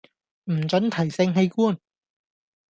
[0.45, 1.77] 唔准提性器官